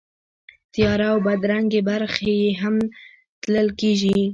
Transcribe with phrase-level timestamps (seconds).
[0.73, 2.75] تیاره او بدرنګې برخې یې هم
[3.41, 4.21] تلل کېږي.